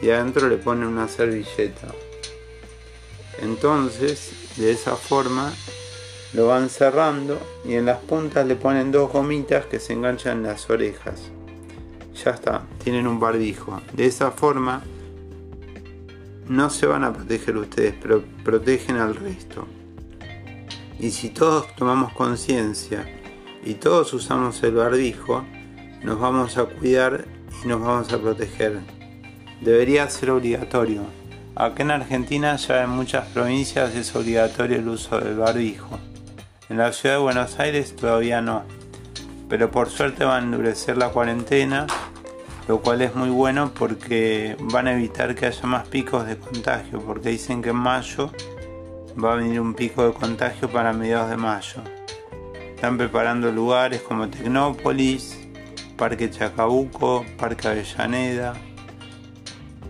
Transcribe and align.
y 0.00 0.10
adentro 0.10 0.48
le 0.48 0.56
ponen 0.56 0.88
una 0.88 1.08
servilleta. 1.08 1.88
Entonces, 3.40 4.32
de 4.56 4.70
esa 4.72 4.96
forma, 4.96 5.52
lo 6.32 6.48
van 6.48 6.68
cerrando 6.68 7.38
y 7.64 7.74
en 7.74 7.86
las 7.86 7.98
puntas 7.98 8.46
le 8.46 8.56
ponen 8.56 8.92
dos 8.92 9.12
gomitas 9.12 9.66
que 9.66 9.80
se 9.80 9.92
enganchan 9.92 10.38
en 10.38 10.42
las 10.44 10.68
orejas. 10.68 11.30
Ya 12.24 12.32
está, 12.32 12.62
tienen 12.82 13.06
un 13.06 13.20
barbijo. 13.20 13.80
De 13.92 14.06
esa 14.06 14.30
forma, 14.32 14.82
no 16.48 16.70
se 16.70 16.86
van 16.86 17.04
a 17.04 17.12
proteger 17.12 17.56
ustedes, 17.56 17.94
pero 18.00 18.22
protegen 18.44 18.96
al 18.96 19.14
resto. 19.14 19.66
Y 20.98 21.12
si 21.12 21.30
todos 21.30 21.74
tomamos 21.76 22.12
conciencia 22.12 23.06
y 23.64 23.74
todos 23.74 24.12
usamos 24.14 24.62
el 24.64 24.74
barbijo, 24.74 25.44
nos 26.02 26.18
vamos 26.18 26.58
a 26.58 26.64
cuidar 26.64 27.26
y 27.64 27.68
nos 27.68 27.80
vamos 27.80 28.12
a 28.12 28.18
proteger. 28.18 28.97
Debería 29.60 30.08
ser 30.08 30.30
obligatorio. 30.30 31.02
Acá 31.54 31.82
en 31.82 31.90
Argentina 31.90 32.56
ya 32.56 32.84
en 32.84 32.90
muchas 32.90 33.26
provincias 33.28 33.94
es 33.94 34.14
obligatorio 34.14 34.78
el 34.78 34.88
uso 34.88 35.18
del 35.20 35.36
barbijo. 35.36 35.98
En 36.68 36.78
la 36.78 36.92
ciudad 36.92 37.16
de 37.16 37.22
Buenos 37.22 37.58
Aires 37.58 37.96
todavía 37.96 38.40
no. 38.40 38.62
Pero 39.48 39.70
por 39.70 39.88
suerte 39.90 40.24
va 40.24 40.36
a 40.36 40.40
endurecer 40.40 40.96
la 40.96 41.08
cuarentena 41.08 41.86
lo 42.68 42.82
cual 42.82 43.00
es 43.00 43.14
muy 43.14 43.30
bueno 43.30 43.72
porque 43.76 44.54
van 44.60 44.86
a 44.86 44.92
evitar 44.92 45.34
que 45.34 45.46
haya 45.46 45.62
más 45.66 45.88
picos 45.88 46.26
de 46.26 46.36
contagio, 46.36 47.00
porque 47.00 47.30
dicen 47.30 47.62
que 47.62 47.70
en 47.70 47.76
mayo 47.76 48.30
va 49.22 49.32
a 49.32 49.36
venir 49.36 49.58
un 49.58 49.72
pico 49.72 50.06
de 50.06 50.12
contagio 50.12 50.68
para 50.68 50.92
mediados 50.92 51.30
de 51.30 51.38
mayo. 51.38 51.82
Están 52.74 52.98
preparando 52.98 53.50
lugares 53.50 54.02
como 54.02 54.28
Tecnópolis, 54.28 55.38
Parque 55.96 56.30
Chacabuco, 56.30 57.24
Parque 57.38 57.68
Avellaneda, 57.68 58.54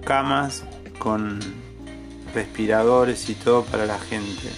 camas 0.09 0.65
con 0.99 1.39
respiradores 2.33 3.29
y 3.29 3.35
todo 3.35 3.63
para 3.65 3.85
la 3.85 3.99
gente. 3.99 4.49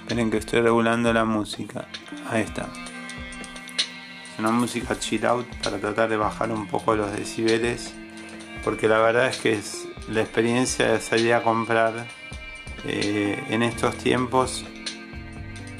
Esperen 0.00 0.32
que 0.32 0.38
estoy 0.38 0.62
regulando 0.62 1.12
la 1.12 1.24
música. 1.24 1.86
Ahí 2.28 2.42
está 2.42 2.68
una 4.40 4.50
música 4.50 4.98
chill 4.98 5.26
out 5.26 5.46
para 5.62 5.78
tratar 5.78 6.08
de 6.08 6.16
bajar 6.16 6.50
un 6.50 6.66
poco 6.66 6.96
los 6.96 7.12
decibeles 7.12 7.94
porque 8.64 8.88
la 8.88 8.98
verdad 8.98 9.28
es 9.28 9.38
que 9.38 9.52
es 9.52 9.86
la 10.08 10.22
experiencia 10.22 10.92
de 10.92 11.00
salir 11.00 11.34
a 11.34 11.42
comprar 11.42 12.06
eh, 12.84 13.44
en 13.48 13.62
estos 13.62 13.96
tiempos 13.96 14.64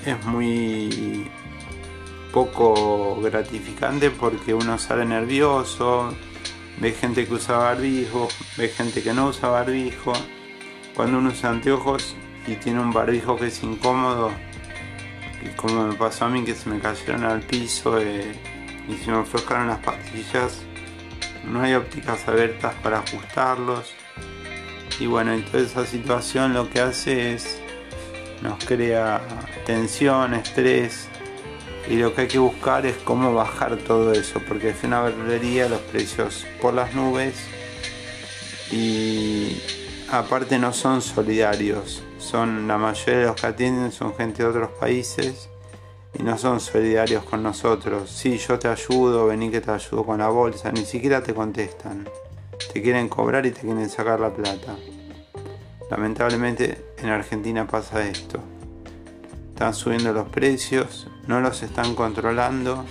es 0.04 0.24
muy 0.24 1.28
poco 2.38 3.20
gratificante 3.20 4.10
porque 4.10 4.54
uno 4.54 4.78
sale 4.78 5.04
nervioso 5.04 6.14
ve 6.80 6.92
gente 6.92 7.26
que 7.26 7.34
usa 7.34 7.56
barbijo 7.58 8.28
ve 8.56 8.68
gente 8.68 9.02
que 9.02 9.12
no 9.12 9.28
usa 9.28 9.48
barbijo 9.48 10.12
cuando 10.94 11.18
uno 11.18 11.30
usa 11.30 11.50
anteojos 11.50 12.14
y 12.46 12.54
tiene 12.54 12.80
un 12.80 12.92
barbijo 12.92 13.36
que 13.36 13.48
es 13.48 13.62
incómodo 13.64 14.30
como 15.56 15.88
me 15.88 15.94
pasó 15.94 16.26
a 16.26 16.28
mí 16.28 16.44
que 16.44 16.54
se 16.54 16.68
me 16.68 16.78
cayeron 16.78 17.24
al 17.24 17.40
piso 17.40 17.98
eh, 18.00 18.32
y 18.88 18.94
se 18.96 19.10
me 19.10 19.18
aflojaron 19.18 19.68
las 19.68 19.78
pastillas. 19.78 20.62
No 21.44 21.62
hay 21.62 21.74
ópticas 21.74 22.26
abiertas 22.28 22.74
para 22.82 22.98
ajustarlos. 22.98 23.94
Y 25.00 25.06
bueno, 25.06 25.32
en 25.32 25.44
toda 25.44 25.62
esa 25.62 25.86
situación 25.86 26.54
lo 26.54 26.68
que 26.70 26.80
hace 26.80 27.34
es 27.34 27.60
nos 28.42 28.64
crea 28.64 29.20
tensión, 29.66 30.34
estrés. 30.34 31.08
Y 31.88 31.96
lo 31.96 32.14
que 32.14 32.22
hay 32.22 32.28
que 32.28 32.38
buscar 32.38 32.84
es 32.86 32.96
cómo 32.98 33.32
bajar 33.32 33.76
todo 33.78 34.12
eso, 34.12 34.40
porque 34.46 34.70
es 34.70 34.84
una 34.84 35.00
verdulería, 35.00 35.68
los 35.68 35.80
precios 35.80 36.46
por 36.60 36.74
las 36.74 36.94
nubes. 36.94 37.34
Y 38.70 39.62
aparte 40.10 40.58
no 40.58 40.72
son 40.72 41.00
solidarios 41.00 42.02
son 42.18 42.68
la 42.68 42.76
mayoría 42.76 43.20
de 43.20 43.26
los 43.26 43.36
que 43.36 43.46
atienden 43.46 43.92
son 43.92 44.14
gente 44.14 44.42
de 44.42 44.48
otros 44.50 44.70
países 44.78 45.48
y 46.12 46.22
no 46.22 46.36
son 46.36 46.60
solidarios 46.60 47.24
con 47.24 47.42
nosotros. 47.42 48.10
Sí, 48.10 48.38
yo 48.38 48.58
te 48.58 48.68
ayudo, 48.68 49.26
vení 49.26 49.50
que 49.50 49.60
te 49.60 49.70
ayudo 49.70 50.04
con 50.04 50.18
la 50.18 50.28
bolsa, 50.28 50.72
ni 50.72 50.84
siquiera 50.84 51.22
te 51.22 51.32
contestan. 51.32 52.08
Te 52.72 52.82
quieren 52.82 53.08
cobrar 53.08 53.46
y 53.46 53.52
te 53.52 53.60
quieren 53.60 53.88
sacar 53.88 54.20
la 54.20 54.30
plata. 54.30 54.76
Lamentablemente 55.90 56.92
en 56.98 57.08
Argentina 57.08 57.66
pasa 57.66 58.06
esto. 58.06 58.42
Están 59.58 59.74
subiendo 59.74 60.12
los 60.12 60.28
precios, 60.28 61.08
no 61.26 61.40
los 61.40 61.64
están 61.64 61.96
controlando 61.96 62.84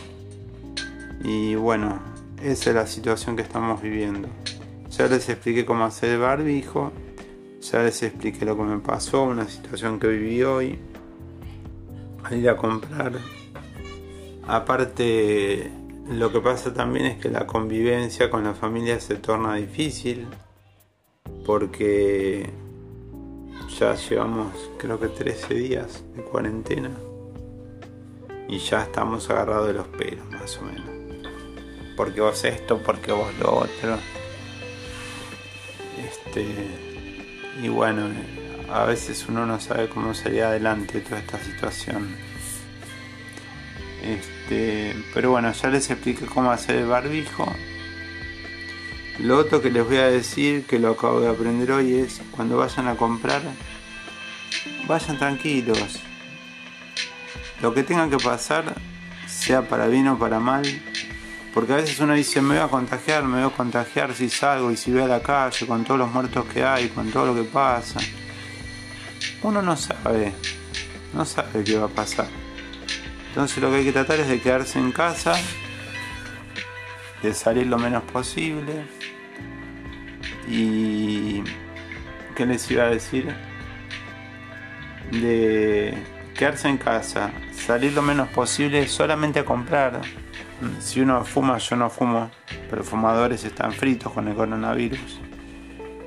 y 1.24 1.56
bueno, 1.56 2.02
esa 2.44 2.72
es 2.72 2.76
la 2.76 2.86
situación 2.86 3.38
que 3.38 3.42
estamos 3.42 3.82
viviendo. 3.82 4.28
Ya 4.90 5.08
les 5.08 5.30
expliqué 5.30 5.64
cómo 5.64 5.86
hacer 5.86 6.10
el 6.10 6.20
barbijo 6.20 6.92
ya 7.62 7.84
les 7.84 8.04
expliqué 8.04 8.44
lo 8.44 8.58
que 8.58 8.64
me 8.64 8.80
pasó, 8.80 9.24
una 9.24 9.48
situación 9.48 9.98
que 9.98 10.08
viví 10.08 10.44
hoy. 10.44 10.78
Al 12.26 12.38
ir 12.38 12.50
a 12.50 12.58
comprar. 12.58 13.14
Aparte, 14.46 15.72
lo 16.10 16.34
que 16.34 16.42
pasa 16.42 16.74
también 16.74 17.06
es 17.06 17.18
que 17.18 17.30
la 17.30 17.48
convivencia 17.48 18.30
con 18.30 18.44
la 18.44 18.54
familia 18.54 19.00
se 19.00 19.16
torna 19.16 19.56
difícil. 19.56 20.28
Porque 21.46 22.50
ya 23.68 23.96
llevamos 23.96 24.54
creo 24.78 25.00
que 25.00 25.08
13 25.08 25.54
días 25.54 26.04
de 26.16 26.24
cuarentena. 26.24 26.92
Y 28.48 28.60
ya 28.60 28.84
estamos 28.84 29.30
agarrados 29.30 29.68
de 29.68 29.74
los 29.74 29.88
pelos, 29.88 30.30
más 30.32 30.58
o 30.58 30.62
menos. 30.62 30.90
Porque 31.96 32.22
vos 32.22 32.44
esto, 32.46 32.78
porque 32.78 33.12
vos 33.12 33.34
lo 33.40 33.56
otro. 33.56 33.98
Este 35.98 36.88
y 37.62 37.70
bueno, 37.70 38.08
a 38.72 38.86
veces 38.86 39.26
uno 39.28 39.46
no 39.46 39.60
sabe 39.60 39.90
cómo 39.90 40.14
salir 40.14 40.44
adelante 40.44 41.00
de 41.00 41.02
toda 41.02 41.20
esta 41.20 41.40
situación. 41.40 42.16
Este, 44.04 44.96
pero 45.14 45.32
bueno, 45.32 45.52
ya 45.52 45.70
les 45.70 45.90
expliqué 45.90 46.26
cómo 46.28 46.52
hacer 46.52 46.78
el 46.78 46.88
barbijo. 46.88 47.52
Lo 49.20 49.38
otro 49.40 49.62
que 49.62 49.72
les 49.72 49.84
voy 49.84 49.98
a 49.98 50.08
decir, 50.08 50.66
que 50.68 50.78
lo 50.78 50.92
acabo 50.92 51.20
de 51.20 51.28
aprender 51.28 51.72
hoy, 51.72 51.96
es 51.96 52.22
cuando 52.32 52.58
vayan 52.58 52.88
a 52.88 52.96
comprar, 52.96 53.42
vayan 54.88 55.18
tranquilos. 55.18 56.00
Lo 57.62 57.74
que 57.74 57.82
tenga 57.82 58.08
que 58.10 58.18
pasar, 58.18 58.76
sea 59.26 59.68
para 59.68 59.88
bien 59.88 60.08
o 60.08 60.20
para 60.20 60.40
mal, 60.40 60.64
porque 61.52 61.74
a 61.74 61.78
veces 61.78 62.00
uno 62.00 62.14
dice, 62.14 62.42
me 62.42 62.56
voy 62.56 62.64
a 62.64 62.68
contagiar, 62.68 63.24
me 63.24 63.42
voy 63.42 63.52
a 63.52 63.56
contagiar 63.56 64.14
si 64.14 64.30
salgo 64.30 64.70
y 64.70 64.78
si 64.78 64.92
voy 64.92 65.02
a 65.02 65.08
la 65.08 65.24
calle 65.24 65.66
con 65.66 65.84
todos 65.84 66.00
los 66.00 66.12
muertos 66.12 66.46
que 66.54 66.64
hay, 66.64 66.90
con 66.90 67.10
todo 67.10 67.26
lo 67.26 67.36
que 67.36 67.50
pasa. 67.50 68.00
Uno 69.42 69.64
no 69.64 69.76
sabe, 69.76 70.34
no 71.14 71.26
sabe 71.26 71.64
qué 71.64 71.76
va 71.76 71.86
a 71.86 71.90
pasar. 71.90 72.28
Entonces 73.30 73.58
lo 73.58 73.72
que 73.72 73.78
hay 73.78 73.84
que 73.84 73.94
tratar 73.94 74.20
es 74.20 74.28
de 74.28 74.40
quedarse 74.40 74.78
en 74.78 74.92
casa, 74.92 75.34
de 77.24 77.34
salir 77.34 77.66
lo 77.66 77.80
menos 77.80 78.04
posible. 78.04 78.97
Y... 80.48 81.44
¿Qué 82.36 82.46
les 82.46 82.70
iba 82.70 82.84
a 82.84 82.90
decir? 82.90 83.36
De 85.12 85.94
quedarse 86.36 86.70
en 86.70 86.78
casa, 86.78 87.32
salir 87.52 87.94
lo 87.94 88.04
menos 88.04 88.28
posible 88.30 88.88
solamente 88.88 89.40
a 89.40 89.46
comprar 89.46 90.02
si 90.80 91.02
uno 91.02 91.24
fuma, 91.24 91.58
yo 91.60 91.76
no 91.76 91.90
fumo, 91.90 92.32
pero 92.70 92.84
fumadores 92.84 93.44
están 93.44 93.72
fritos 93.72 94.12
con 94.12 94.28
el 94.28 94.36
coronavirus 94.36 95.20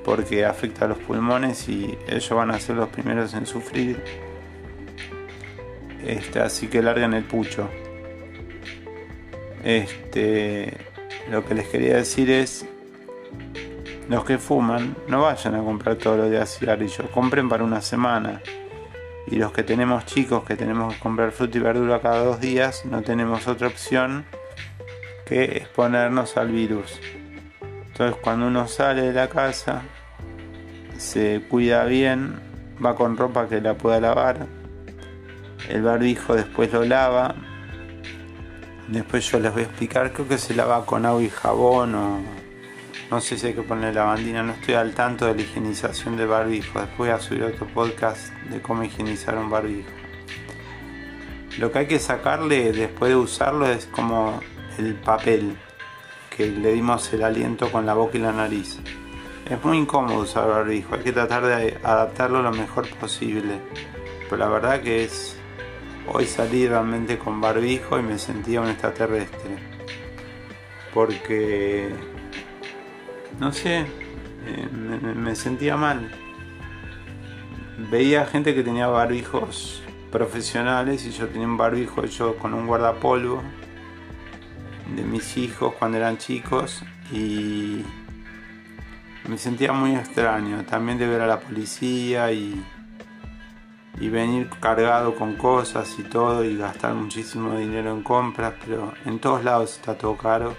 porque 0.04 0.44
afecta 0.44 0.86
a 0.86 0.88
los 0.88 0.98
pulmones 0.98 1.68
y 1.68 1.96
ellos 2.08 2.30
van 2.30 2.50
a 2.50 2.58
ser 2.58 2.76
los 2.76 2.88
primeros 2.88 3.34
en 3.34 3.46
sufrir. 3.46 4.02
Este, 6.04 6.40
así 6.40 6.68
que 6.68 6.82
largan 6.82 7.14
el 7.14 7.24
pucho. 7.24 7.68
Este, 9.62 10.76
lo 11.30 11.44
que 11.44 11.54
les 11.54 11.68
quería 11.68 11.96
decir 11.96 12.30
es, 12.30 12.66
los 14.10 14.24
que 14.24 14.38
fuman, 14.38 14.96
no 15.06 15.22
vayan 15.22 15.54
a 15.54 15.60
comprar 15.60 15.94
todos 15.94 16.18
los 16.18 16.30
días 16.30 16.58
cigarrillos, 16.58 17.08
compren 17.14 17.48
para 17.48 17.62
una 17.62 17.80
semana. 17.80 18.42
Y 19.28 19.36
los 19.36 19.52
que 19.52 19.62
tenemos 19.62 20.04
chicos, 20.04 20.42
que 20.42 20.56
tenemos 20.56 20.92
que 20.92 20.98
comprar 20.98 21.30
fruta 21.30 21.56
y 21.56 21.60
verdura 21.60 22.00
cada 22.00 22.24
dos 22.24 22.40
días, 22.40 22.84
no 22.84 23.02
tenemos 23.02 23.46
otra 23.46 23.68
opción 23.68 24.24
que 25.24 25.44
exponernos 25.44 26.36
al 26.36 26.48
virus. 26.48 26.98
Entonces 27.86 28.16
cuando 28.20 28.48
uno 28.48 28.66
sale 28.66 29.02
de 29.02 29.12
la 29.12 29.28
casa, 29.28 29.82
se 30.98 31.42
cuida 31.48 31.84
bien, 31.84 32.40
va 32.84 32.96
con 32.96 33.16
ropa 33.16 33.46
que 33.48 33.60
la 33.60 33.74
pueda 33.74 34.00
lavar, 34.00 34.48
el 35.68 35.82
barbijo 35.82 36.34
después 36.34 36.72
lo 36.72 36.84
lava, 36.84 37.36
después 38.88 39.30
yo 39.30 39.38
les 39.38 39.52
voy 39.52 39.62
a 39.62 39.66
explicar, 39.66 40.12
creo 40.12 40.26
que 40.26 40.38
se 40.38 40.52
lava 40.52 40.84
con 40.84 41.06
agua 41.06 41.22
y 41.22 41.28
jabón 41.28 41.94
o 41.94 42.40
no 43.10 43.20
sé 43.20 43.36
si 43.36 43.48
hay 43.48 43.54
que 43.54 43.62
poner 43.62 43.94
lavandina, 43.94 44.42
no 44.42 44.52
estoy 44.52 44.74
al 44.74 44.94
tanto 44.94 45.26
de 45.26 45.34
la 45.34 45.42
higienización 45.42 46.16
del 46.16 46.28
barbijo, 46.28 46.78
después 46.78 46.98
voy 46.98 47.08
a 47.10 47.18
subir 47.18 47.42
otro 47.42 47.66
podcast 47.66 48.32
de 48.50 48.62
cómo 48.62 48.84
higienizar 48.84 49.36
un 49.36 49.50
barbijo. 49.50 49.90
Lo 51.58 51.72
que 51.72 51.80
hay 51.80 51.86
que 51.86 51.98
sacarle 51.98 52.72
después 52.72 53.10
de 53.10 53.16
usarlo 53.16 53.66
es 53.66 53.86
como 53.86 54.40
el 54.78 54.94
papel. 54.94 55.56
que 56.36 56.46
le 56.46 56.72
dimos 56.72 57.12
el 57.12 57.24
aliento 57.24 57.70
con 57.72 57.84
la 57.84 57.92
boca 57.92 58.16
y 58.16 58.20
la 58.20 58.32
nariz. 58.32 58.78
Es 59.50 59.62
muy 59.64 59.76
incómodo 59.76 60.20
usar 60.20 60.48
barbijo, 60.48 60.94
hay 60.94 61.02
que 61.02 61.12
tratar 61.12 61.44
de 61.44 61.76
adaptarlo 61.82 62.40
lo 62.40 62.52
mejor 62.52 62.88
posible. 62.96 63.58
Pero 64.24 64.36
la 64.36 64.48
verdad 64.48 64.80
que 64.80 65.04
es... 65.04 65.36
Hoy 66.06 66.24
salí 66.26 66.66
realmente 66.66 67.18
con 67.18 67.40
barbijo 67.40 67.98
y 67.98 68.02
me 68.02 68.16
sentía 68.18 68.60
un 68.60 68.68
extraterrestre. 68.68 69.58
Porque... 70.94 71.90
No 73.38 73.52
sé, 73.52 73.86
eh, 74.46 74.68
me, 74.72 75.34
sentía 75.34 75.76
mal. 75.76 76.10
Veía 77.90 78.26
gente 78.26 78.54
que 78.54 78.62
tenía 78.62 78.86
barbijos 78.86 79.82
profesionales 80.10 81.06
y 81.06 81.12
yo 81.12 81.28
tenía 81.28 81.46
un 81.46 81.56
barbijo 81.56 82.04
hecho 82.04 82.36
con 82.36 82.52
un 82.52 82.66
guardapolvo 82.66 83.42
de 84.94 85.02
mis 85.02 85.36
hijos 85.36 85.74
cuando 85.78 85.98
eran 85.98 86.18
chicos 86.18 86.82
y 87.12 87.84
me 89.28 89.38
sentía 89.38 89.72
muy 89.72 89.94
extraño 89.94 90.64
también 90.64 90.98
de 90.98 91.06
ver 91.06 91.20
a 91.20 91.26
la 91.26 91.38
policía 91.38 92.32
y, 92.32 92.62
y 94.00 94.08
venir 94.08 94.50
cargado 94.60 95.14
con 95.14 95.36
cosas 95.36 95.96
y 95.98 96.02
todo 96.02 96.44
y 96.44 96.56
gastar 96.56 96.94
muchísimo 96.94 97.56
dinero 97.56 97.92
en 97.92 98.02
compras, 98.02 98.54
pero 98.64 98.92
en 99.04 99.18
todos 99.20 99.44
lados 99.44 99.76
está 99.76 99.96
todo 99.96 100.16
caro. 100.16 100.56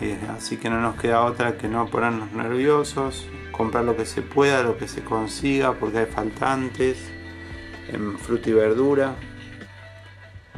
Eh, 0.00 0.18
así 0.36 0.58
que 0.58 0.68
no 0.68 0.80
nos 0.80 0.96
queda 0.96 1.24
otra 1.24 1.56
que 1.56 1.68
no 1.68 1.86
ponernos 1.86 2.32
nerviosos, 2.32 3.26
comprar 3.50 3.84
lo 3.84 3.96
que 3.96 4.04
se 4.04 4.20
pueda, 4.20 4.62
lo 4.62 4.76
que 4.76 4.88
se 4.88 5.02
consiga, 5.02 5.72
porque 5.72 5.98
hay 6.00 6.06
faltantes 6.06 6.98
en 7.88 8.18
fruta 8.18 8.50
y 8.50 8.52
verdura. 8.52 9.14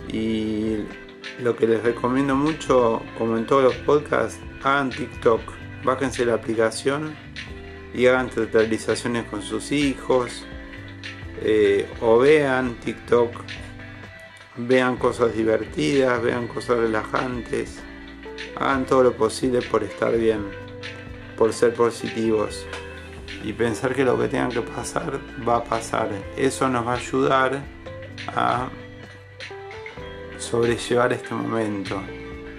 Y 0.09 0.79
lo 1.41 1.55
que 1.55 1.69
les 1.69 1.83
recomiendo 1.83 2.35
mucho, 2.35 3.03
como 3.17 3.37
en 3.37 3.47
todos 3.47 3.63
los 3.63 3.75
podcasts, 3.77 4.41
hagan 4.63 4.91
TikTok. 4.91 5.41
Bájense 5.85 6.25
la 6.25 6.35
aplicación 6.35 7.15
y 7.95 8.07
hagan 8.07 8.31
totalizaciones 8.31 9.25
con 9.25 9.43
sus 9.43 9.71
hijos. 9.71 10.45
Eh, 11.43 11.89
o 12.01 12.19
vean 12.19 12.75
TikTok. 12.81 13.31
Vean 14.57 14.97
cosas 14.97 15.35
divertidas, 15.35 16.21
vean 16.21 16.49
cosas 16.49 16.79
relajantes. 16.79 17.81
Hagan 18.61 18.87
todo 18.87 19.05
lo 19.05 19.13
posible 19.13 19.63
por 19.63 19.85
estar 19.85 20.17
bien, 20.17 20.51
por 21.37 21.53
ser 21.53 21.75
positivos 21.75 22.67
y 23.45 23.53
pensar 23.53 23.95
que 23.95 24.05
lo 24.05 24.19
que 24.19 24.27
tengan 24.27 24.51
que 24.51 24.63
pasar 24.63 25.21
va 25.49 25.59
a 25.59 25.65
pasar. 25.65 26.09
Eso 26.37 26.69
nos 26.69 26.85
va 26.85 26.95
a 26.95 26.97
ayudar 26.97 27.63
a 28.35 28.69
sobrellevar 30.39 31.13
este 31.13 31.35
momento. 31.35 32.03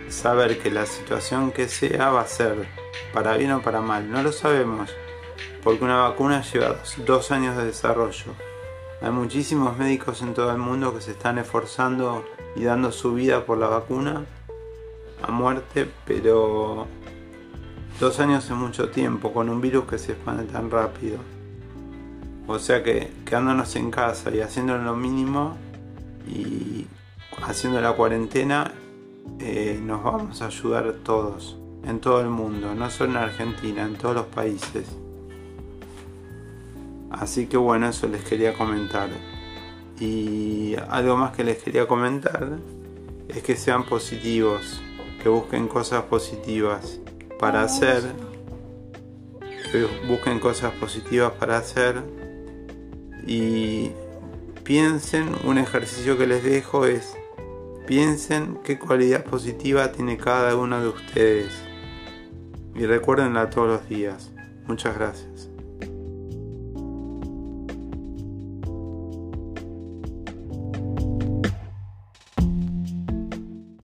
Saber 0.07 0.57
que 0.59 0.71
la 0.71 0.85
situación 0.85 1.51
que 1.51 1.67
sea 1.67 2.11
va 2.11 2.21
a 2.21 2.27
ser 2.27 2.65
para 3.13 3.35
bien 3.35 3.51
o 3.51 3.61
para 3.61 3.81
mal. 3.81 4.09
No 4.09 4.23
lo 4.23 4.31
sabemos, 4.31 4.89
porque 5.61 5.83
una 5.83 5.97
vacuna 5.97 6.41
lleva 6.43 6.77
dos 7.05 7.31
años 7.31 7.57
de 7.57 7.65
desarrollo. 7.65 8.33
Hay 9.01 9.11
muchísimos 9.11 9.77
médicos 9.77 10.21
en 10.21 10.33
todo 10.33 10.49
el 10.51 10.59
mundo 10.59 10.93
que 10.93 11.01
se 11.01 11.11
están 11.11 11.37
esforzando 11.39 12.25
y 12.55 12.63
dando 12.63 12.93
su 12.93 13.13
vida 13.13 13.45
por 13.45 13.57
la 13.57 13.67
vacuna 13.67 14.25
a 15.21 15.31
muerte, 15.31 15.89
pero 16.05 16.87
dos 17.99 18.19
años 18.19 18.45
es 18.45 18.51
mucho 18.51 18.89
tiempo 18.89 19.33
con 19.33 19.49
un 19.49 19.61
virus 19.61 19.85
que 19.85 19.97
se 19.97 20.13
expande 20.13 20.43
tan 20.45 20.69
rápido. 20.71 21.17
O 22.47 22.57
sea 22.57 22.83
que 22.83 23.11
quedándonos 23.25 23.75
en 23.75 23.91
casa 23.91 24.33
y 24.33 24.41
haciendo 24.41 24.77
lo 24.77 24.95
mínimo 24.95 25.55
y 26.27 26.87
haciendo 27.43 27.79
la 27.79 27.93
cuarentena 27.93 28.71
eh, 29.39 29.79
nos 29.81 30.03
vamos 30.03 30.41
a 30.41 30.47
ayudar 30.47 30.95
todos, 31.03 31.57
en 31.85 31.99
todo 31.99 32.21
el 32.21 32.29
mundo, 32.29 32.73
no 32.73 32.89
solo 32.89 33.11
en 33.11 33.17
Argentina, 33.17 33.83
en 33.83 33.95
todos 33.95 34.15
los 34.15 34.25
países. 34.25 34.87
Así 37.11 37.47
que 37.47 37.57
bueno, 37.57 37.87
eso 37.87 38.07
les 38.07 38.23
quería 38.23 38.53
comentar. 38.53 39.09
Y 39.99 40.75
algo 40.89 41.17
más 41.17 41.35
que 41.35 41.43
les 41.43 41.61
quería 41.61 41.87
comentar 41.87 42.57
es 43.27 43.43
que 43.43 43.55
sean 43.55 43.83
positivos, 43.85 44.81
que 45.21 45.29
busquen 45.29 45.67
cosas 45.67 46.03
positivas 46.03 46.99
para 47.39 47.63
hacer, 47.63 48.03
que 49.71 49.87
busquen 50.07 50.39
cosas 50.39 50.73
positivas 50.73 51.31
para 51.33 51.57
hacer 51.57 52.03
y 53.25 53.91
piensen, 54.63 55.35
un 55.43 55.57
ejercicio 55.57 56.17
que 56.17 56.27
les 56.27 56.43
dejo 56.43 56.85
es 56.85 57.15
Piensen 57.89 58.59
qué 58.63 58.77
cualidad 58.77 59.25
positiva 59.25 59.91
tiene 59.91 60.15
cada 60.15 60.55
uno 60.55 60.79
de 60.79 60.89
ustedes 60.89 61.51
y 62.75 62.85
recuérdenla 62.85 63.49
todos 63.49 63.67
los 63.67 63.89
días. 63.89 64.29
Muchas 64.67 64.95
gracias. 64.95 65.48